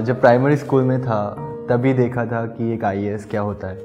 जब 0.00 0.20
primary 0.20 0.56
school 0.56 0.82
में 0.82 1.00
था, 1.02 1.24
तभी 1.70 1.92
देखा 1.92 2.24
था 2.24 2.44
कि 2.46 2.72
एक 2.72 2.84
आई 2.84 3.16
क्या 3.30 3.40
होता 3.40 3.68
है, 3.68 3.76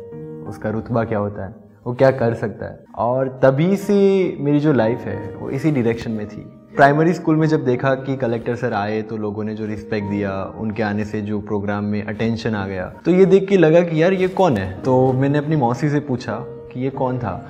उसका 0.48 0.70
रुतबा 0.70 1.04
क्या 1.04 1.20
होता 1.20 1.46
है, 1.46 1.56
वो 1.88 1.94
क्या 1.94 2.12
कर 2.12 2.34
सकता 2.34 2.66
है। 2.66 2.80
और 2.98 3.40
तभी 3.44 3.76
से 3.76 3.96
मेरी 4.40 4.60
जो 4.60 4.74
लाइफ 4.74 5.00
है, 5.00 5.34
वो 5.36 5.50
इसी 5.50 5.72
डायरेक्शन 5.72 6.12
में 6.12 6.28
थी। 6.28 6.42
प्राइमरी 6.76 7.14
स्कूल 7.14 7.36
में 7.36 7.48
जब 7.48 7.64
देखा 7.66 7.94
कि 7.96 8.16
कलेक्टर 8.16 8.56
सर 8.56 8.74
आए 8.74 9.02
तो 9.02 9.18
लोगों 9.18 9.44
ने 9.44 9.56
जो 9.56 9.66
रिस्पेक्ट 9.66 10.10
दिया, 10.10 10.44
उनके 10.58 10.84
आने 10.84 11.06
से 11.06 11.22
जो 11.22 11.40
प्रोग्राम 11.40 11.84
में 11.84 12.04
अटेंशन 12.04 12.56
आ 12.56 12.68
गया 12.68 12.86
तो 13.06 13.12
ये 13.12 13.26
देख 13.26 13.48
के 13.50 13.58
लगा 13.58 13.82
कि 13.82 14.02
यार 14.04 14.14
ये 14.14 14.28
कौन 14.28 14.58
है? 14.58 14.72
तो 14.82 15.14
मैंने 15.14 15.38
अपनी 15.38 15.56
मौसी 15.56 15.90
से 15.90 16.00
पूछा 16.00 16.36
कि 16.74 16.84
ये 16.84 16.90
कौन 16.90 17.20
था? 17.20 17.46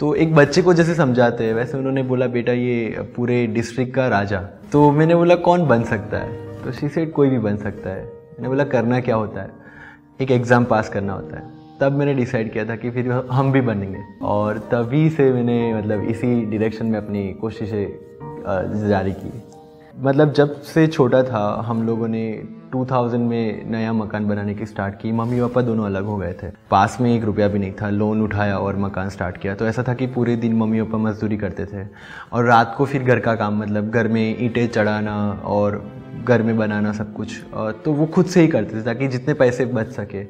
तो 0.00 0.14
एक 0.14 0.34
बच्चे 0.34 0.62
को 0.62 0.74
जैसे 0.74 0.94
समझाते 0.94 1.44
हैं, 1.44 1.54
वैसे 1.54 1.78
उन्होंने 1.78 2.02
बोला, 2.02 2.26
बेटा, 2.26 2.52
ये 2.52 3.06
पूरे 3.16 3.46
डिस्ट्रिक्ट 3.46 3.94
का 3.94 4.08
राजा। 4.08 4.40
तो 4.72 4.90
मैंने 4.90 5.14
बोला, 5.14 5.34
कौन 5.34 5.66
बन 5.68 5.82
सकता 5.82 6.18
है? 6.18 6.45
तो 6.66 6.72
शी 6.72 6.88
सेड 6.88 7.12
कोई 7.12 7.28
भी 7.28 7.38
बन 7.38 7.56
सकता 7.56 7.90
है। 7.90 8.04
मैंने 8.04 8.48
बोला, 8.48 8.64
करना 8.64 9.00
क्या 9.00 9.16
होता 9.16 9.40
है? 9.40 9.50
एक 10.20 10.30
एग्ज़ाम 10.30 10.64
पास 10.64 10.88
करना 10.88 11.12
होता 11.12 11.36
है। 11.36 11.50
तब 11.80 11.92
मैंने 11.92 12.14
डिसाइड 12.14 12.52
किया 12.52 12.64
था 12.64 12.76
कि 12.76 12.90
फिर 12.90 13.12
हम 13.30 13.52
भी 13.52 13.60
बनेंगे। 13.60 13.98
और 14.22 14.58
तभी 14.58 15.10
से 15.10 15.32
मैंने 15.32 15.74
मतलब 15.74 16.02
इसी 16.04 16.44
डायरेक्शन 16.44 16.86
में 16.86 16.98
अपनी 16.98 17.32
कोशिशें 17.32 18.88
जारी 18.88 19.12
की। 19.12 19.42
मतलब 19.98 20.32
जब 20.32 20.60
से 20.62 20.86
छोटा 20.86 21.22
था, 21.22 21.64
हम 21.66 21.86
लोगों 21.86 22.08
ने 22.08 22.42
2000 22.72 23.20
में 23.20 23.70
नया 23.70 23.92
मकान 23.92 24.28
बनाने 24.28 24.54
की 24.54 24.66
स्टार्ट 24.66 24.94
की। 24.94 25.12
मम्मी 25.12 25.40
पापा 25.40 25.62
दोनों 25.62 25.84
अलग 25.86 26.04
हो 26.04 26.16
गए 26.16 26.32
थे। 26.32 26.46
पास 26.70 26.98
में 27.00 27.16
एक 27.16 27.24
रुपया 27.24 27.48
भी 27.48 27.58
नहीं 27.58 27.72
था। 27.72 27.90
लोन 27.90 28.22
उठाया 28.22 28.58
और 28.58 28.76
मकान 28.76 29.08
स्टार्ट 29.08 29.36
किया। 29.36 29.54
तो 29.54 29.66
ऐसा 29.66 29.84
था 29.88 29.94
कि 29.94 30.06
पूरे 30.06 30.36
दिन 30.36 30.56
मम्मी 30.56 30.82
पापा 30.82 30.98
मजदूरी 30.98 31.36
करते 31.36 31.64
थे। 31.64 31.86
और 32.32 32.44
रात 32.44 32.74
को 32.78 32.84
फिर 32.84 33.02
घर 33.02 33.18
का 33.18 33.34
काम 33.34 33.58
मतलब 33.58 33.90
घर 33.90 34.08
में 34.08 34.36
ईंटें 34.44 34.66
चढ़ाना 34.68 35.42
और 35.44 35.92
घर 36.26 36.42
में 36.42 36.56
बनाना 36.56 36.92
सब 36.92 37.12
कुछ 37.14 37.40
तो 37.84 37.92
वो 37.92 38.06
खुद 38.08 38.26
से 38.26 38.40
ही 38.40 38.48
करते 38.48 38.76
थे 38.76 38.82
ताकि 38.82 39.08
जितने 39.08 39.34
पैसे 39.34 39.64
बच 39.66 39.92
सके। 39.92 40.24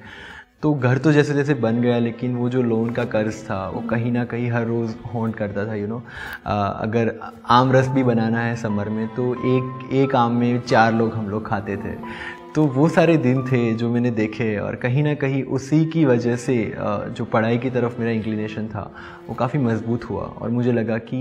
तो 0.62 0.72
घर 0.74 0.98
तो 0.98 1.12
जैसे 1.12 1.34
जैसे 1.34 1.54
बन 1.56 1.80
गया, 1.80 1.98
लेकिन 1.98 2.36
वो 2.36 2.48
जो 2.50 2.62
लोन 2.62 2.90
का 2.90 3.04
कर्ज 3.06 3.42
था, 3.42 3.68
वो 3.68 3.80
कहीं 3.80 4.12
ना 4.12 4.24
कहीं 4.24 4.50
हर 4.50 4.64
रोज़ 4.66 4.94
होंड 5.14 5.34
करता 5.34 5.66
था 5.66 5.74
यू 5.74 5.86
नो 5.86 6.02
अगर 6.46 7.12
आम 7.48 7.72
रस 7.72 7.88
भी 7.88 8.02
बनाना 8.04 8.40
है 8.40 8.56
समर 8.56 8.88
में 8.88 9.06
तो 9.16 9.34
एक 9.48 9.92
एक 9.94 10.14
आम 10.14 10.36
में 10.36 10.60
चार 10.62 10.94
लोग 10.94 11.12
हम 11.14 11.28
लोग 11.30 11.46
खाते 11.48 11.76
थे। 11.76 11.94
तो 12.54 12.64
वो 12.66 12.88
सारे 12.88 13.16
दिन 13.18 13.42
थे 13.46 13.72
जो 13.74 13.90
मैंने 13.90 14.10
देखे, 14.12 14.56
और 14.58 14.76
कहीं 14.76 15.02
ना 15.02 15.14
कहीं 15.14 15.42
उसी 15.44 15.84
की 15.84 16.04
वजह 16.04 16.36
से 16.36 16.56
जो 16.78 17.24
पढ़ाई 17.24 17.58
की 17.58 17.70
तरफ़ 17.70 17.98
मेरा 18.00 18.12
इंक्लिनेशन 18.12 18.66
था, 18.66 18.90
वो 19.28 19.34
काफ़ी 19.34 19.58
मज़बूत 19.60 20.08
हुआ, 20.10 20.22
और 20.22 20.50
मुझे 20.50 20.72
लगा 20.72 20.98
कि 21.00 21.20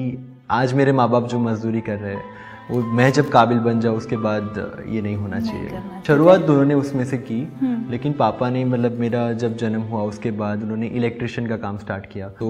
आज 0.52 0.74
मेरे 0.74 0.92
माँ 0.92 1.10
बाप 1.10 1.28
जो 1.28 1.40
मजदूरी 1.40 1.82
कर 1.82 1.98
रहे 1.98 2.14
हैं 2.14 2.24
वो 2.70 2.82
मैं 2.94 3.12
जब 3.14 3.30
काबिल 3.30 3.60
बन 3.60 3.80
जाऊँ 3.80 3.98
उसके 3.98 4.18
बाद 4.18 4.84
ये 4.90 5.02
नहीं 5.02 5.16
होना 5.16 5.40
चाहिए। 5.40 5.82
शुरुआत 6.08 6.42
दोनों 6.42 6.64
ने 6.66 6.74
उसमें 6.74 7.04
से 7.06 7.18
की 7.20 7.42
लेकिन 7.92 8.14
पापा 8.14 8.50
ने 8.50 8.64
मतलब 8.66 9.00
मेरा 9.00 9.32
जब 9.34 9.58
जन्म 9.58 9.82
हुआ 9.82 10.02
उसके 10.04 10.32
बाद 10.34 10.64
उन्होंने 10.64 10.88
इलेक्ट्रिशियन 10.90 11.48
का 11.48 11.58
काम 11.58 11.78
स्टार्ट 11.78 12.06
किया। 12.06 12.30
तो 12.30 12.48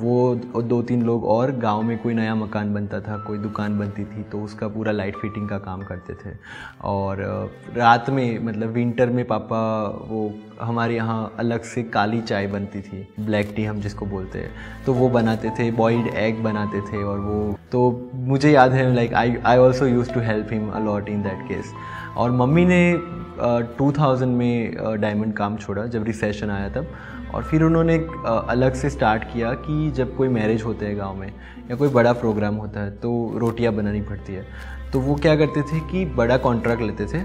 वो 0.00 0.62
दो 0.62 0.80
तीन 0.82 1.02
लोग 1.02 1.24
और 1.26 1.52
गाँव 1.58 1.82
में 1.82 1.96
कोई 1.98 2.14
नया 2.14 2.34
मकान 2.34 2.74
बनता 2.74 3.00
था 3.00 3.16
कोई 3.26 3.38
दुकान 3.38 3.78
बनती 3.78 4.04
थी 4.04 4.22
तो 4.22 4.42
उसका 4.44 4.68
पूरा 4.68 4.92
लाइट 4.92 5.16
फिटिंग 5.16 5.48
का 5.48 5.58
काम 5.60 5.82
करते 5.82 6.14
थे। 6.14 6.36
और 6.82 7.22
रात 7.76 8.10
में 8.10 8.38
मतलब 8.44 8.70
विंटर 8.70 9.10
में 9.10 9.24
पापा 9.26 9.60
वो 10.08 10.32
हमारे 10.60 10.94
यहाँ 10.94 11.32
अलग 11.38 11.62
से 11.64 11.82
काली 11.84 12.20
चाय 12.22 12.46
बनती 12.46 12.80
थी 12.80 13.06
ब्लैक 13.20 13.52
टी 13.56 13.64
हम 13.64 13.80
जिसको 13.80 14.06
बोलते 14.06 14.38
हैं। 14.38 14.50
तो 14.86 14.92
वो 14.94 15.08
बनाते 15.08 15.50
थे 15.58 15.70
बॉइल्ड 15.72 16.14
एग 16.16 16.42
बनाते 16.44 16.80
थे 16.82 17.02
और 17.02 17.18
वो 17.20 17.56
तो 17.72 18.10
मुझे 18.14 18.50
याद 18.50 18.72
है 18.72 18.92
like 18.94 19.14
I 19.14 19.36
I 19.46 19.58
also 19.58 19.86
use 19.86 20.12
to 20.12 20.20
help 20.20 20.52
him 20.52 20.68
a lot 20.72 21.08
in 21.08 21.22
that 21.22 21.46
case 21.48 21.72
और 22.16 22.30
मम्मी 22.32 22.64
ने 22.64 22.80
टू 23.78 23.90
थाउज़ेंड 23.92 24.36
में 24.36 25.00
डायमंड 25.00 25.34
काम 25.34 25.56
छोड़ा 25.56 25.86
जब 25.86 26.04
रिसेशन 26.04 26.50
आया 26.50 26.68
तब। 26.68 26.92
और 27.34 27.42
फिर 27.42 27.62
उन्होंने 27.62 27.96
अलग 28.26 28.74
से 28.74 28.90
स्टार्ट 28.90 29.24
किया 29.32 29.52
कि 29.56 29.90
जब 29.96 30.16
कोई 30.16 30.28
मैरिज 30.28 30.62
होते 30.62 30.86
हैं 30.86 30.96
गाँव 30.98 31.14
में 31.16 31.28
या 31.70 31.76
कोई 31.76 31.88
बड़ा 31.88 32.12
प्रोग्राम 32.12 32.54
होता 32.54 32.80
है 32.80 32.90
तो 32.96 33.10
रोटियाँ 33.38 33.72
बनानी 33.74 34.00
पड़ती 34.02 34.34
है। 34.34 34.46
तो 34.92 35.00
वो 35.00 35.14
क्या 35.16 35.36
करते 35.36 35.62
थे 35.62 35.80
कि 35.90 36.04
बड़ा 36.14 36.36
कॉन्ट्रैक्ट 36.38 36.82
लेते 36.82 37.06
थे, 37.06 37.22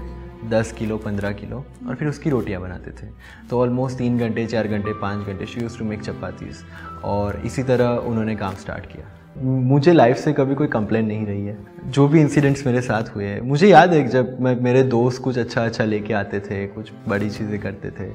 दस 0.48 0.72
किलो, 0.72 0.96
पंद्रह 0.98 1.32
किलो 1.32 1.64
और 1.88 1.94
फिर 1.94 2.08
उसकी 2.08 2.30
रोटियाँ 2.30 2.60
बनाते 2.62 2.90
थे। 2.92 3.10
तो 3.50 3.60
ऑलमोस्ट 3.60 3.98
तीन 3.98 4.18
घंटे, 4.18 4.46
चार 4.46 4.68
घंटे, 4.68 4.92
पाँच 5.00 5.26
घंटे 5.26 5.46
she 5.46 5.60
use 5.60 5.78
to 5.78 5.84
make 5.84 6.02
chapatis 6.02 6.64
और 7.04 7.40
इसी 7.46 7.62
तरह 7.62 7.88
उन्होंने 8.08 8.36
काम 8.36 8.54
स्टार्ट 8.56 8.86
किया। 8.86 9.10
मुझे 9.36 9.92
लाइफ 9.92 10.16
से 10.16 10.32
कभी 10.32 10.54
कोई 10.54 10.66
कंप्लेन 10.66 11.06
नहीं 11.06 11.26
रही 11.26 11.46
है। 11.46 11.56
जो 11.86 12.06
भी 12.08 12.20
इंसिडेंट्स 12.20 12.66
मेरे 12.66 12.80
साथ 12.80 13.14
हुए 13.14 13.24
हैं 13.24 13.40
मुझे 13.40 13.68
याद 13.68 13.92
है 13.92 14.06
जब 14.08 14.36
मैं 14.40 14.54
मेरे 14.60 14.82
दोस्त 14.84 15.22
कुछ 15.22 15.38
अच्छा 15.38 15.64
अच्छा 15.64 15.84
लेके 15.84 16.14
आते 16.14 16.40
थे 16.40 16.66
कुछ 16.66 16.90
बड़ी 17.08 17.30
चीज़ें 17.30 17.58
करते 17.60 17.90
थे 17.90 18.10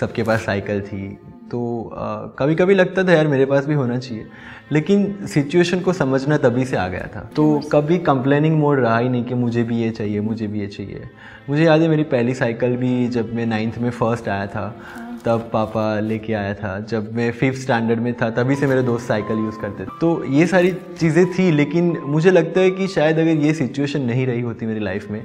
सबके 0.00 0.22
पास 0.22 0.44
साइकिल 0.46 0.80
थी 0.80 1.08
तो 1.50 1.90
कभी 2.38 2.54
कभी 2.54 2.74
लगता 2.74 3.04
था 3.04 3.12
यार 3.12 3.26
मेरे 3.28 3.44
पास 3.46 3.66
भी 3.66 3.74
होना 3.74 3.98
चाहिए 3.98 4.26
लेकिन 4.72 5.26
सिचुएशन 5.26 5.80
को 5.80 5.92
समझना 5.92 6.36
तभी 6.38 6.64
से 6.64 6.76
आ 6.76 6.86
गया 6.88 7.08
था। 7.14 7.20
तो 7.36 7.60
कभी 7.72 7.98
कंप्लेनिंग 7.98 8.58
मोड 8.58 8.80
रहा 8.80 8.98
ही 8.98 9.08
नहीं 9.08 9.24
कि 9.24 9.34
मुझे 9.34 9.62
भी 9.62 9.76
ये 9.76 9.90
चाहिए 9.90 10.20
मुझे 10.20 10.46
भी 10.46 10.60
ये 10.60 10.66
चाहिए। 10.66 11.02
मुझे 11.48 11.64
याद 11.64 11.80
है 11.80 11.88
मेरी 11.88 12.02
पहली 12.04 12.34
साइकिल 12.34 12.76
भी 12.76 13.06
जब 13.08 13.34
मैं 13.34 13.46
नाइन्थ 13.46 13.78
में 13.78 13.90
फ़र्स्ट 13.90 14.28
आया 14.28 14.46
था 14.46 14.66
तब 15.26 15.48
पापा 15.52 15.98
लेके 16.00 16.32
आया 16.34 16.52
था, 16.54 16.78
जब 16.80 17.12
मैं 17.14 17.30
फिफ्थ 17.32 17.60
स्टैंडर्ड 17.60 18.00
में 18.00 18.12
था, 18.14 18.28
तभी 18.30 18.56
से 18.56 18.66
मेरे 18.66 18.82
दोस्त 18.82 19.06
साइकिल 19.08 19.38
यूज़ 19.38 19.58
करते 19.60 19.84
थे। 19.84 19.98
तो 20.00 20.24
ये 20.24 20.46
सारी 20.46 20.72
चीज़ें 20.98 21.24
थी, 21.32 21.50
लेकिन 21.52 21.96
मुझे 22.06 22.30
लगता 22.30 22.60
है 22.60 22.70
कि 22.70 22.86
शायद 22.88 23.18
अगर 23.18 23.44
ये 23.44 23.54
सिचुएशन 23.54 24.02
नहीं 24.02 24.26
रही 24.26 24.40
होती 24.40 24.66
मेरी 24.66 24.80
लाइफ 24.80 25.10
में 25.10 25.22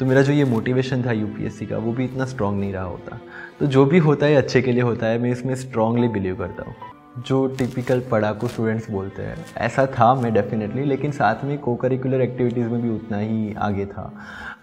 तो 0.00 0.06
मेरा 0.06 0.22
जो 0.22 0.32
ये 0.32 0.44
मोटिवेशन 0.44 1.04
था 1.06 1.12
यूपीएससी 1.12 1.66
का, 1.66 1.78
वो 1.78 1.92
भी 1.92 2.04
इतना 2.04 2.24
स्ट्रांग 2.24 2.58
नहीं 2.60 2.72
रहा 2.72 2.84
होता। 2.84 3.18
तो 3.60 3.66
जो 3.66 3.84
भी 3.84 3.98
होता 3.98 4.26
है, 4.26 4.34
अच्छे 4.34 4.62
के 4.62 4.72
लिए 4.72 4.82
होता 4.82 5.06
है, 5.06 5.18
मैं 5.18 5.30
इसमें 5.30 5.54
स्ट्रांगली 5.54 6.08
बिलीव 6.08 6.36
करता 6.36 6.62
हूँ। 6.62 6.74
जो 7.18 7.46
टिपिकल 7.48 8.00
पढ़ाकू 8.10 8.48
स्टूडेंट्स 8.48 8.90
बोलते 8.90 9.22
हैं। 9.22 9.36
ऐसा 9.58 9.84
था 9.88 10.14
मैं 10.14 10.32
डेफिनेटली 10.34 10.84
लेकिन 10.84 11.10
साथ 11.12 11.44
में 11.44 11.56
को 11.58 11.74
करिकुलर 11.76 12.20
एक्टिविटीज़ 12.20 12.68
में 12.68 12.80
भी 12.82 12.90
उतना 12.90 13.18
ही 13.18 13.54
आगे 13.58 13.86
था। 13.86 14.12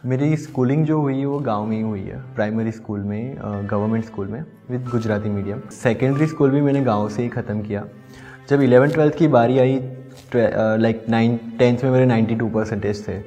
मेरी 0.06 0.36
स्कूलिंग 0.38 0.86
जो 0.86 1.00
हुई 1.02 1.18
है 1.20 1.26
वो 1.26 1.40
गाँव 1.40 1.66
में 1.66 1.76
ही 1.78 1.82
हुई 1.84 2.02
है 2.02 2.22
प्राइमरी 2.36 2.72
स्कूल 2.72 3.00
में 3.00 3.36
गवर्नमेंट 3.66 4.06
स्कूल 4.06 4.28
में 4.28 4.44
with 4.70 4.88
Gujarati 4.92 5.30
medium 5.30 5.62
secondary 5.74 6.28
school 6.28 6.52
भी 6.52 6.62
मैंने 6.62 6.82
गाँव 6.84 7.10
से 7.10 7.24
ही 7.24 7.30
ख़त्म 7.30 7.62
किया। 7.62 7.84
जब 8.50 8.62
इलेवन 8.62 8.90
ट्वेल्थ 8.90 9.18
की 9.18 9.28
बारी 9.28 9.60
आई 9.60 9.80
लाइक 10.36 11.06
नाइन 11.10 11.38
टेंथ 11.60 11.84
में 11.84 11.92
मेरे 11.92 12.06
नाइन्टी 12.06 12.36
टू 12.36 12.48
परसेंटेज 12.50 13.08
थे। 13.08 13.20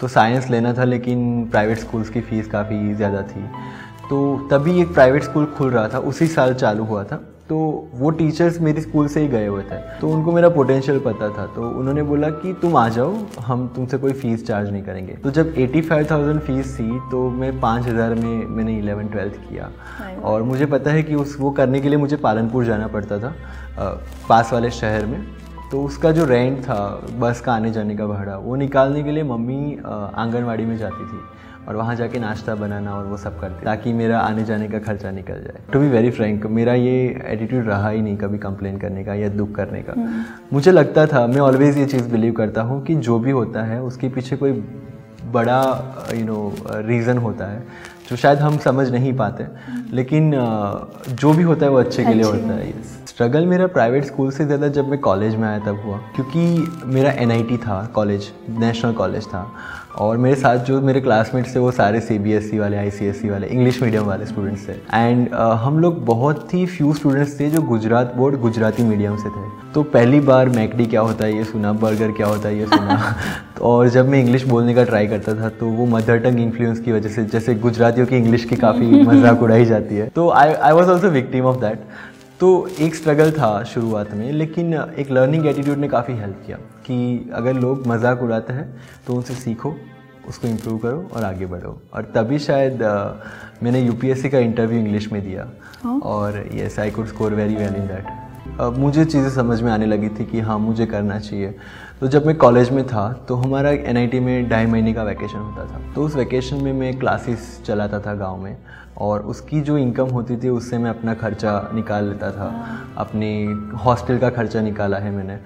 तो 0.00 0.08
साइंस 0.08 0.48
लेना 0.50 0.72
था, 0.74 0.84
लेकिन 0.84 1.44
प्राइवेट 1.50 1.78
स्कूल्स 1.78 2.08
की 2.10 2.20
फ़ीस 2.20 2.46
काफ़ी 2.48 2.94
ज़्यादा 2.94 3.22
थी। 3.22 3.44
तो 4.08 4.48
तभी 4.50 4.80
एक 4.80 4.92
प्राइवेट 4.94 5.22
स्कूल 5.22 5.46
खुल 5.48 5.70
रहा 5.70 5.88
था, 5.88 5.98
उसी 6.00 6.26
साल 6.26 6.54
चालू 6.54 6.84
हुआ 6.84 7.04
था। 7.04 7.22
तो 7.48 7.56
वो 7.94 8.10
टीचर्स 8.10 8.60
मेरे 8.60 8.80
स्कूल 8.80 9.08
से 9.08 9.20
ही 9.20 9.28
गए 9.28 9.46
हुए 9.46 9.62
थे। 9.62 9.78
तो 10.00 10.10
उनको 10.10 10.32
मेरा 10.32 10.48
पोटेंशियल 10.48 10.98
पता 10.98 11.28
था। 11.28 11.46
तो 11.46 11.68
उन्होंने 11.70 12.02
बोला 12.02 12.28
कि 12.32 12.52
तुम 12.62 12.76
आ 12.76 12.88
जाओ 12.88 13.14
हम 13.40 13.66
तुमसे 13.76 13.98
कोई 13.98 14.12
फ़ीस 14.12 14.46
चार्ज 14.46 14.70
नहीं 14.70 14.82
करेंगे। 14.82 15.12
तो 15.14 15.30
जब 15.30 15.52
85,000 15.56 16.38
फ़ीस 16.38 16.74
थी 16.78 16.98
तो 17.10 17.28
मैं 17.30 17.52
5,000 17.60 18.14
में 18.14 18.46
मैंने 18.46 18.76
11 18.76 19.10
ट्वेल्थ 19.12 19.34
किया। 19.48 19.70
और 20.22 20.42
मुझे 20.42 20.66
पता 20.66 20.90
है 20.90 21.02
कि 21.02 21.14
उस 21.14 21.36
वो 21.40 21.50
करने 21.50 21.80
के 21.80 21.88
लिए 21.88 21.98
मुझे 21.98 22.16
पालनपुर 22.16 22.64
जाना 22.64 22.86
पड़ता 22.88 23.18
था 23.18 23.34
पास 24.28 24.52
वाले 24.52 24.70
शहर 24.72 25.06
में। 25.06 25.22
तो 25.70 25.82
उसका 25.82 26.10
जो 26.12 26.24
रेंट 26.24 26.58
था 26.62 26.80
बस 27.18 27.40
का 27.40 27.52
आने 27.52 27.70
जाने 27.72 27.96
का 27.96 28.06
भाड़ा 28.06 28.36
वो 28.38 28.56
निकालने 28.56 29.02
के 29.02 29.12
लिए 29.12 29.22
मम्मी 29.24 29.78
आंगनवाड़ी 29.84 30.64
में 30.64 30.76
जाती 30.78 31.04
थी। 31.04 31.20
और 31.68 31.76
वहाँ 31.76 31.94
जाके 31.96 32.18
नाश्ता 32.18 32.54
बनाना 32.54 32.94
और 32.94 33.04
वो 33.06 33.16
सब 33.16 33.38
करते 33.40 33.64
ताकि 33.64 33.92
मेरा 33.92 34.18
आने 34.20 34.44
जाने 34.44 34.68
का 34.68 34.78
खर्चा 34.78 35.10
निकल 35.10 35.42
जाए। 35.42 35.62
टू 35.72 35.80
बी 35.80 35.88
वेरी 35.88 36.10
फ्रैंक 36.10 36.46
मेरा 36.46 36.74
ये 36.74 37.22
एटीट्यूड 37.26 37.66
रहा 37.66 37.88
ही 37.88 38.00
नहीं 38.02 38.16
कभी 38.16 38.38
कंप्लेन 38.38 38.78
करने 38.78 39.04
का 39.04 39.14
या 39.14 39.28
दुख 39.30 39.54
करने 39.54 39.82
का। 39.82 39.94
मुझे 40.52 40.72
लगता 40.72 41.06
था 41.06 41.26
मैं 41.26 41.40
ऑलवेज 41.40 41.78
ये 41.78 41.86
चीज़ 41.86 42.08
बिलीव 42.08 42.32
करता 42.32 42.62
हूँ 42.62 42.82
कि 42.84 42.94
जो 42.96 43.18
भी 43.18 43.30
होता 43.30 43.62
है 43.62 43.82
उसके 43.82 44.08
पीछे 44.08 44.36
कोई 44.36 44.52
बड़ा 45.32 45.60
यू 46.14 46.24
नो 46.24 46.54
रीज़न 46.88 47.18
होता 47.18 47.46
है। 47.46 47.62
जो 48.10 48.16
शायद 48.16 48.38
हम 48.38 48.58
समझ 48.58 48.90
नहीं 48.92 49.12
पाते। 49.16 49.46
लेकिन 49.92 50.32
जो 51.10 51.32
भी 51.32 51.42
होता 51.42 51.66
है 51.66 51.72
वो 51.72 51.78
अच्छे 51.78 52.04
के 52.04 52.14
लिए 52.14 52.24
होता 52.24 52.54
है 52.54 52.72
स्ट्रगल 53.08 53.46
मेरा 53.46 53.66
प्राइवेट 53.68 54.04
स्कूल 54.04 54.30
से 54.32 54.44
ज़्यादा 54.44 54.68
जब 54.68 54.88
मैं 54.88 54.98
कॉलेज 55.00 55.34
में 55.36 55.46
आया 55.48 55.58
तब 55.60 55.80
हुआ। 55.84 55.96
क्योंकि 56.14 56.40
मेरा 56.94 57.10
एनआईटी 57.22 57.56
था 57.58 57.84
कॉलेज 57.94 58.30
नेशनल 58.58 58.92
कॉलेज 58.92 59.26
था। 59.26 59.46
और 59.96 60.16
मेरे 60.16 60.36
साथ 60.36 60.58
जो 60.66 60.80
मेरे 60.80 61.00
क्लासमेट्स 61.00 61.54
थे 61.54 61.58
वो 61.60 61.70
सारे 61.72 62.00
सी 62.00 62.18
बी 62.18 62.32
एस 62.32 62.50
ई 62.54 62.58
वाले 62.58 62.76
आई 62.76 62.90
सी 62.90 63.06
एस 63.06 63.20
ई 63.24 63.28
वाले 63.30 63.46
इंग्लिश 63.46 63.82
मीडियम 63.82 64.04
वाले 64.04 64.26
स्टूडेंट्स 64.26 64.68
थे। 64.68 64.72
एंड 64.72 65.34
हम 65.34 65.78
लोग 65.78 66.04
बहुत 66.06 66.54
ही 66.54 66.64
फ्यू 66.66 66.92
स्टूडेंट्स 66.94 67.38
थे 67.40 67.50
जो 67.50 67.62
गुजरात 67.62 68.14
बोर्ड 68.16 68.40
गुजराती 68.40 68.82
मीडियम 68.82 69.16
से 69.16 69.28
थे। 69.28 69.48
तो 69.74 69.82
पहली 69.84 70.20
बार 70.20 70.48
मैकडी 70.48 70.86
क्या 70.86 71.00
होता 71.00 71.24
है 71.24 71.36
ये 71.36 71.44
सुना 71.44 71.72
बर्गर 71.74 72.10
क्या 72.12 72.26
होता 72.26 72.48
है 72.48 72.58
ये 72.58 72.66
सुना। 72.66 73.14
तो 73.56 73.64
और 73.64 73.88
जब 73.88 74.08
मैं 74.08 74.18
इंग्लिश 74.20 74.44
बोलने 74.46 74.74
का 74.74 74.84
ट्राई 74.84 75.06
करता 75.06 75.34
था 75.34 75.48
तो 75.50 75.66
वो 75.68 75.86
मदर 75.86 76.18
टंग 76.20 76.40
इन्फ्लुएंस 76.40 76.80
की 76.80 76.92
वजह 76.92 77.08
से 77.08 77.24
जैसे 77.26 77.54
गुजरातियों 77.94 78.06
की 78.06 78.16
इंग्लिश 78.16 78.44
की 78.44 78.56
काफ़ी 78.56 79.02
मज़ाक 79.08 79.42
उड़ाई 79.42 79.64
जाती 79.64 79.96
है। 79.96 80.08
तो 80.08 80.28
I 80.30 80.52
I 80.52 80.72
was 80.72 80.90
also 80.90 81.08
victim 81.10 81.44
of 81.44 81.60
that 81.60 81.80
तो 82.40 82.50
एक 82.80 82.94
स्ट्रगल 82.94 83.30
था 83.30 83.62
शुरुआत 83.64 84.12
में 84.14 84.30
लेकिन 84.32 84.74
एक 84.98 85.10
लर्निंग 85.10 85.46
एटीट्यूड 85.46 85.78
ने 85.78 85.88
काफ़ी 85.88 86.14
हेल्प 86.14 86.42
किया 86.46 86.56
कि 86.86 87.30
अगर 87.34 87.54
लोग 87.54 87.86
मज़ाक 87.86 88.22
उड़ाते 88.22 88.52
हैं 88.52 88.66
तो 89.06 89.14
उनसे 89.14 89.34
सीखो 89.34 89.74
उसको 90.28 90.48
इम्प्रूव 90.48 90.78
करो 90.78 91.08
और 91.14 91.24
आगे 91.24 91.46
बढ़ो। 91.46 91.78
और 91.94 92.02
तभी 92.14 92.38
शायद 92.38 92.82
uh, 92.82 93.62
मैंने 93.62 93.80
यूपीएससी 93.80 94.28
का 94.30 94.38
इंटरव्यू 94.38 94.78
इंग्लिश 94.78 95.10
में 95.12 95.22
दिया। 95.22 95.48
हाँ? 95.82 95.98
और 96.00 96.44
yes 96.54 96.78
I 96.78 96.90
could 96.90 97.06
score 97.06 97.34
very 97.34 97.54
well 97.54 97.74
in 97.76 97.86
that 97.86 98.06
अब 98.60 98.76
मुझे 98.78 99.04
चीज़ें 99.04 99.28
समझ 99.30 99.60
में 99.62 99.70
आने 99.72 99.86
लगी 99.86 100.08
थी 100.08 100.24
कि 100.24 100.40
हाँ 100.40 100.58
मुझे 100.58 100.86
करना 100.86 101.18
चाहिए। 101.18 101.54
तो 102.00 102.08
जब 102.08 102.26
मैं 102.26 102.36
कॉलेज 102.36 102.70
में 102.70 102.86
था 102.86 103.12
तो 103.28 103.34
हमारा 103.34 103.70
एनआईटी 103.70 104.20
में 104.20 104.48
ढाई 104.48 104.66
महीने 104.66 104.92
का 104.92 105.02
वैकेशन 105.02 105.38
होता 105.38 105.64
था। 105.64 105.80
तो 105.94 106.04
उस 106.04 106.16
वैकेशन 106.16 106.56
में 106.56 106.72
मैं 106.72 106.98
क्लासेस 106.98 107.62
चलाता 107.66 108.00
था 108.00 108.14
गाँव 108.14 108.36
में 108.36 108.56
और 108.98 109.22
उसकी 109.22 109.60
जो 109.60 109.78
इनकम 109.78 110.08
होती 110.08 110.36
थी 110.36 110.48
उससे 110.48 110.78
मैं 110.78 110.90
अपना 110.90 111.14
खर्चा 111.14 111.70
निकाल 111.74 112.08
लेता 112.08 112.30
था। 112.30 112.48
अपनी 112.98 113.44
हॉस्टल 113.84 114.18
का 114.18 114.30
खर्चा 114.30 114.60
निकाला 114.60 114.98
है 114.98 115.10
मैंने। 115.10 115.38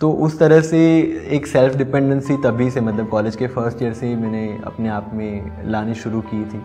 तो 0.00 0.10
उस 0.12 0.38
तरह 0.38 0.60
से 0.60 0.78
एक 1.30 1.46
सेल्फ 1.46 1.76
डिपेंडेंसी 1.76 2.36
तभी 2.36 2.70
से 2.70 2.80
मतलब 2.80 3.08
कॉलेज 3.08 3.36
के 3.36 3.46
फ़र्स्ट 3.46 3.82
ईयर 3.82 3.92
से 3.92 4.06
ही 4.06 4.14
मैंने 4.14 4.46
अपने 4.66 4.88
आप 4.88 5.10
में 5.14 5.70
लानी 5.70 5.94
शुरू 5.94 6.20
की 6.22 6.44
थी। 6.44 6.62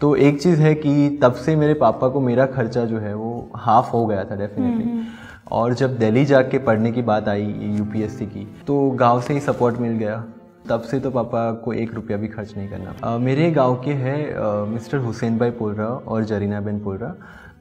तो 0.00 0.14
एक 0.16 0.40
चीज़ 0.42 0.60
है 0.60 0.74
कि 0.74 1.18
तब 1.22 1.34
से 1.34 1.54
मेरे 1.56 1.74
पापा 1.74 2.08
को 2.08 2.20
मेरा 2.20 2.46
खर्चा 2.46 2.84
जो 2.84 2.98
है 2.98 3.14
वो 3.14 3.50
हाफ़ 3.56 3.90
हो 3.90 4.04
गया 4.06 4.24
था 4.24 4.36
डेफिनेटली 4.36 4.84
हम्म। 4.84 5.04
और 5.52 5.74
जब 5.74 5.98
दिल्ली 5.98 6.24
जा 6.24 6.40
जाके 6.40 6.58
पढ़ने 6.58 6.92
की 6.92 7.02
बात 7.02 7.28
आई 7.28 7.44
यूपीएससी 7.78 8.26
की 8.26 8.46
तो 8.66 8.90
गाँव 8.90 9.20
से 9.20 9.34
ही 9.34 9.40
सपोर्ट 9.40 9.76
मिल 9.76 9.92
गया। 9.92 10.24
तब 10.68 10.80
से 10.80 11.00
तो 11.00 11.10
पापा 11.10 11.52
को 11.52 11.72
एक 11.72 11.94
रुपया 11.94 12.16
भी 12.16 12.28
खर्च 12.28 12.56
नहीं 12.56 12.68
करना 12.68 12.94
आ, 13.04 13.18
मेरे 13.18 13.50
गाँव 13.50 13.74
के 13.84 13.92
हैं 13.92 14.66
मिस्टर 14.66 14.98
हुसैन 14.98 15.38
भाई 15.38 15.50
पोलरा 15.50 15.86
और 15.86 16.24
जरीना 16.24 16.60
बेन 16.60 16.80
पोलरा 16.80 17.14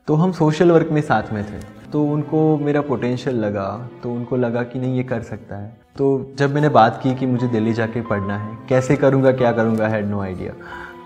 तो 0.08 0.16
हम 0.16 0.32
सोशल 0.32 0.72
वर्क 0.72 0.90
में 0.92 1.02
साथ 1.02 1.32
में 1.34 1.44
थे। 1.44 1.90
तो 1.92 2.04
उनको 2.04 2.58
मेरा 2.58 2.82
पोटेंशियल 2.82 3.36
लगा 3.36 3.90
तो 4.04 4.14
उनको 4.14 4.36
लगा 4.36 4.64
कि 4.64 4.80
नहीं 4.80 4.98
ये 4.98 5.04
कर 5.04 5.22
सकता 5.22 5.56
है। 5.56 5.78
तो 5.98 6.36
जब 6.38 6.54
मैंने 6.54 6.70
बात 6.70 7.00
की 7.04 7.16
कि 7.16 7.26
मुझे 7.26 7.48
दिल्ली 7.48 7.74
जाके 7.74 8.02
पढ़ना 8.02 8.38
है 8.38 8.58
कैसे 8.70 8.96
करूँगा 8.96 9.32
क्या 9.32 9.52
करूँगा 9.52 9.88
हैड 9.88 10.06
नो 10.06 10.22
आइडिया 10.22 10.54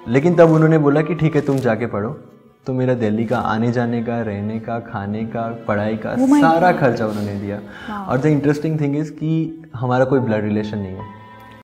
लेकिन 0.07 0.35
तब 0.35 0.51
उन्होंने 0.51 0.77
बोला 0.77 1.01
कि 1.01 1.15
ठीक 1.15 1.35
है 1.35 1.41
तुम 1.41 1.57
जाके 1.57 1.85
पढ़ो। 1.85 2.09
तो 2.65 2.73
मेरा 2.73 2.93
दिल्ली 2.93 3.25
का 3.25 3.37
आने 3.37 3.71
जाने 3.71 4.03
का 4.03 4.21
रहने 4.21 4.59
का 4.59 4.79
खाने 4.79 5.25
का 5.25 5.41
पढ़ाई 5.67 5.97
का 5.97 6.15
oh 6.15 6.41
सारा 6.41 6.71
खर्चा 6.71 7.07
उन्होंने 7.07 7.35
दिया। 7.35 7.61
और 8.05 8.17
द 8.17 8.25
इंटरेस्टिंग 8.25 8.79
थिंग 8.79 8.97
इज़ 8.97 9.11
कि 9.11 9.63
हमारा 9.75 10.05
कोई 10.05 10.19
ब्लड 10.19 10.43
रिलेशन 10.43 10.77
नहीं 10.77 10.95
है। 10.95 11.18